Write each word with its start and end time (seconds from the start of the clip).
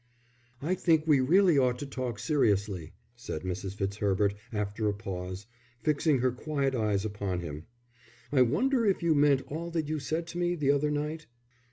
"I 0.63 0.73
think 0.73 1.05
we 1.05 1.19
really 1.19 1.59
ought 1.59 1.77
to 1.77 1.85
talk 1.85 2.17
seriously," 2.17 2.93
said 3.15 3.43
Mrs. 3.43 3.75
Fitzherbert 3.75 4.33
after 4.51 4.87
a 4.89 4.95
pause, 4.95 5.45
fixing 5.83 6.17
her 6.21 6.31
quiet 6.31 6.73
eyes 6.73 7.05
upon 7.05 7.41
him. 7.41 7.67
"I 8.31 8.41
wonder 8.41 8.83
if 8.83 9.03
you 9.03 9.13
meant 9.13 9.43
all 9.45 9.69
that 9.69 9.87
you 9.87 9.99
said 9.99 10.25
to 10.29 10.39
me 10.39 10.55
the 10.55 10.71
other 10.71 10.89
night?" 10.89 11.27